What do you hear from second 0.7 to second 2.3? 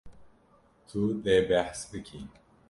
Tu dê behs bikî.